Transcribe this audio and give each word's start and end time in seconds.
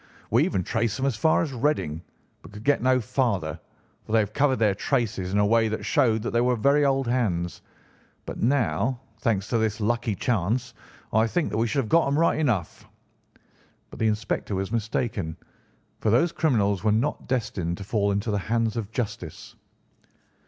We 0.31 0.43
even 0.45 0.63
traced 0.63 0.97
them 0.97 1.05
as 1.05 1.15
far 1.15 1.43
as 1.43 1.53
Reading, 1.53 2.01
but 2.41 2.51
could 2.51 2.63
get 2.63 2.81
no 2.81 2.99
farther, 2.99 3.59
for 4.03 4.13
they 4.13 4.17
had 4.17 4.33
covered 4.33 4.55
their 4.55 4.73
traces 4.73 5.31
in 5.31 5.37
a 5.37 5.45
way 5.45 5.67
that 5.67 5.85
showed 5.85 6.23
that 6.23 6.31
they 6.31 6.41
were 6.41 6.55
very 6.55 6.83
old 6.85 7.05
hands. 7.05 7.61
But 8.25 8.39
now, 8.41 8.99
thanks 9.19 9.47
to 9.49 9.59
this 9.59 9.79
lucky 9.79 10.15
chance, 10.15 10.73
I 11.13 11.27
think 11.27 11.51
that 11.51 11.57
we 11.59 11.67
have 11.67 11.87
got 11.87 12.05
them 12.05 12.17
right 12.17 12.39
enough." 12.39 12.87
But 13.91 13.99
the 13.99 14.07
inspector 14.07 14.55
was 14.55 14.71
mistaken, 14.71 15.37
for 15.99 16.09
those 16.09 16.31
criminals 16.31 16.83
were 16.83 16.91
not 16.91 17.27
destined 17.27 17.77
to 17.77 17.83
fall 17.83 18.11
into 18.11 18.31
the 18.31 18.39
hands 18.39 18.75
of 18.77 18.91
justice. 18.91 19.53